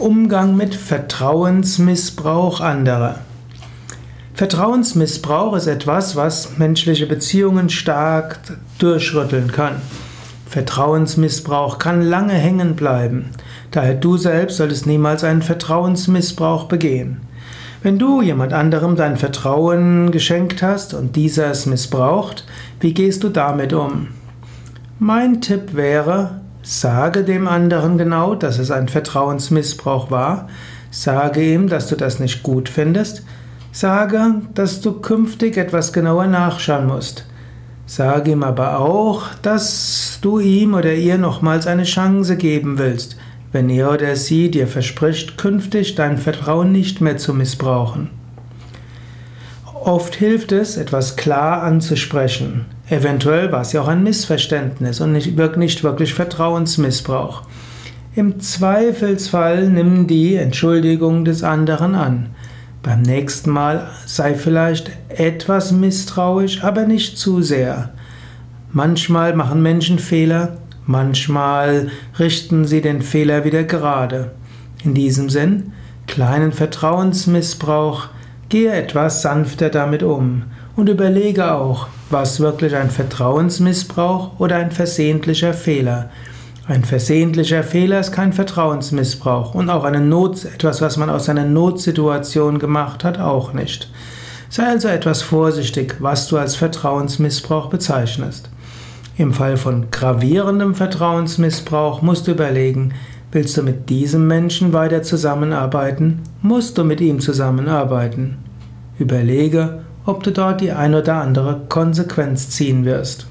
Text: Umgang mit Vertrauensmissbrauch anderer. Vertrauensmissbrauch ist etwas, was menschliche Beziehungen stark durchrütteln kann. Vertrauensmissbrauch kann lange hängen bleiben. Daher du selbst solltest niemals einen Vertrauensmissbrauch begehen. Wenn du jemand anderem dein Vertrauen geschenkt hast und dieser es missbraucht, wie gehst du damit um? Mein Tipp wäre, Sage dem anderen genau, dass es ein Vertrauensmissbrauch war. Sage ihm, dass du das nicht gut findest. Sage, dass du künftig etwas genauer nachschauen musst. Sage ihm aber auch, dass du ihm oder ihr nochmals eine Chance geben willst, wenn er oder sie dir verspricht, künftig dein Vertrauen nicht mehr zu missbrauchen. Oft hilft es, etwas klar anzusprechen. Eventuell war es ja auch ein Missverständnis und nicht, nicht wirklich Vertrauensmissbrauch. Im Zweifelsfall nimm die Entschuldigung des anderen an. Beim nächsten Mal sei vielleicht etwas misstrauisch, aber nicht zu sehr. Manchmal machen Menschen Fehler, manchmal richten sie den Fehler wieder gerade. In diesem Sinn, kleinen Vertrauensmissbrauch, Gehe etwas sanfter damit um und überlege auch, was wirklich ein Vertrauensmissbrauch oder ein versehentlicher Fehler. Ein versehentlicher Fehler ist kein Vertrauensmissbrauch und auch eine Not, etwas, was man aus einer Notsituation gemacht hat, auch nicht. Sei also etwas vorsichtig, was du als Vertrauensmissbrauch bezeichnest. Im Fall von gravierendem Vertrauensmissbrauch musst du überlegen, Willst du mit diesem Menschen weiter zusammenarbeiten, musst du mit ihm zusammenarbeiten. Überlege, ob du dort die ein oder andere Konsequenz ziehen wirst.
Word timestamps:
Umgang 0.00 0.56
mit 0.56 0.74
Vertrauensmissbrauch 0.74 2.62
anderer. 2.62 3.18
Vertrauensmissbrauch 4.32 5.54
ist 5.54 5.66
etwas, 5.66 6.16
was 6.16 6.56
menschliche 6.56 7.04
Beziehungen 7.04 7.68
stark 7.68 8.38
durchrütteln 8.78 9.52
kann. 9.52 9.76
Vertrauensmissbrauch 10.46 11.78
kann 11.78 12.00
lange 12.00 12.32
hängen 12.32 12.76
bleiben. 12.76 13.26
Daher 13.72 13.94
du 13.94 14.16
selbst 14.16 14.56
solltest 14.56 14.86
niemals 14.86 15.22
einen 15.22 15.42
Vertrauensmissbrauch 15.42 16.64
begehen. 16.64 17.18
Wenn 17.82 17.98
du 17.98 18.22
jemand 18.22 18.54
anderem 18.54 18.96
dein 18.96 19.18
Vertrauen 19.18 20.12
geschenkt 20.12 20.62
hast 20.62 20.94
und 20.94 21.14
dieser 21.14 21.50
es 21.50 21.66
missbraucht, 21.66 22.46
wie 22.80 22.94
gehst 22.94 23.22
du 23.22 23.28
damit 23.28 23.74
um? 23.74 24.08
Mein 24.98 25.42
Tipp 25.42 25.74
wäre, 25.74 26.40
Sage 26.62 27.24
dem 27.24 27.48
anderen 27.48 27.96
genau, 27.96 28.34
dass 28.34 28.58
es 28.58 28.70
ein 28.70 28.88
Vertrauensmissbrauch 28.88 30.10
war. 30.10 30.48
Sage 30.90 31.42
ihm, 31.42 31.68
dass 31.68 31.88
du 31.88 31.96
das 31.96 32.20
nicht 32.20 32.42
gut 32.42 32.68
findest. 32.68 33.22
Sage, 33.72 34.42
dass 34.54 34.80
du 34.80 35.00
künftig 35.00 35.56
etwas 35.56 35.92
genauer 35.92 36.26
nachschauen 36.26 36.86
musst. 36.86 37.26
Sage 37.86 38.32
ihm 38.32 38.42
aber 38.42 38.78
auch, 38.78 39.24
dass 39.42 40.18
du 40.20 40.38
ihm 40.38 40.74
oder 40.74 40.94
ihr 40.94 41.18
nochmals 41.18 41.66
eine 41.66 41.84
Chance 41.84 42.36
geben 42.36 42.78
willst, 42.78 43.16
wenn 43.52 43.68
er 43.68 43.92
oder 43.92 44.14
sie 44.16 44.50
dir 44.50 44.66
verspricht, 44.66 45.38
künftig 45.38 45.94
dein 45.94 46.18
Vertrauen 46.18 46.72
nicht 46.72 47.00
mehr 47.00 47.16
zu 47.16 47.32
missbrauchen. 47.34 48.10
Oft 49.82 50.14
hilft 50.14 50.52
es, 50.52 50.76
etwas 50.76 51.16
klar 51.16 51.62
anzusprechen. 51.62 52.66
Eventuell 52.90 53.52
war 53.52 53.60
es 53.60 53.72
ja 53.72 53.82
auch 53.82 53.88
ein 53.88 54.02
Missverständnis 54.02 55.00
und 55.00 55.12
nicht, 55.12 55.36
nicht 55.56 55.84
wirklich 55.84 56.12
Vertrauensmissbrauch. 56.12 57.42
Im 58.16 58.40
Zweifelsfall 58.40 59.68
nimm 59.68 60.08
die 60.08 60.34
Entschuldigung 60.34 61.24
des 61.24 61.44
anderen 61.44 61.94
an. 61.94 62.30
Beim 62.82 63.02
nächsten 63.02 63.50
Mal 63.50 63.88
sei 64.06 64.34
vielleicht 64.34 64.90
etwas 65.08 65.70
misstrauisch, 65.70 66.64
aber 66.64 66.84
nicht 66.84 67.16
zu 67.16 67.42
sehr. 67.42 67.90
Manchmal 68.72 69.36
machen 69.36 69.62
Menschen 69.62 70.00
Fehler, 70.00 70.56
manchmal 70.84 71.90
richten 72.18 72.64
sie 72.64 72.80
den 72.80 73.02
Fehler 73.02 73.44
wieder 73.44 73.62
gerade. 73.62 74.32
In 74.82 74.94
diesem 74.94 75.30
Sinn, 75.30 75.72
kleinen 76.08 76.50
Vertrauensmissbrauch, 76.50 78.08
Gehe 78.50 78.72
etwas 78.72 79.22
sanfter 79.22 79.70
damit 79.70 80.02
um 80.02 80.42
und 80.80 80.88
überlege 80.88 81.52
auch, 81.52 81.88
was 82.08 82.40
wirklich 82.40 82.74
ein 82.74 82.90
Vertrauensmissbrauch 82.90 84.38
oder 84.38 84.56
ein 84.56 84.70
versehentlicher 84.70 85.52
Fehler. 85.52 86.08
Ein 86.66 86.84
versehentlicher 86.84 87.62
Fehler 87.62 88.00
ist 88.00 88.12
kein 88.12 88.32
Vertrauensmissbrauch 88.32 89.54
und 89.54 89.68
auch 89.70 89.84
eine 89.84 90.00
Not, 90.00 90.44
etwas, 90.46 90.80
was 90.80 90.96
man 90.96 91.10
aus 91.10 91.28
einer 91.28 91.44
Notsituation 91.44 92.58
gemacht 92.58 93.04
hat, 93.04 93.18
auch 93.18 93.52
nicht. 93.52 93.90
Sei 94.48 94.66
also 94.66 94.88
etwas 94.88 95.22
vorsichtig, 95.22 95.96
was 96.00 96.26
du 96.28 96.38
als 96.38 96.56
Vertrauensmissbrauch 96.56 97.68
bezeichnest. 97.68 98.48
Im 99.18 99.34
Fall 99.34 99.58
von 99.58 99.90
gravierendem 99.90 100.74
Vertrauensmissbrauch 100.74 102.02
musst 102.02 102.26
du 102.26 102.32
überlegen, 102.32 102.94
Willst 103.32 103.56
du 103.56 103.62
mit 103.62 103.88
diesem 103.88 104.26
Menschen 104.26 104.72
weiter 104.72 105.04
zusammenarbeiten, 105.04 106.22
musst 106.42 106.76
du 106.76 106.82
mit 106.82 107.00
ihm 107.00 107.20
zusammenarbeiten. 107.20 108.38
Überlege, 108.98 109.84
ob 110.06 110.22
du 110.22 110.32
dort 110.32 110.60
die 110.60 110.72
ein 110.72 110.94
oder 110.94 111.16
andere 111.16 111.62
Konsequenz 111.68 112.50
ziehen 112.50 112.84
wirst. 112.84 113.29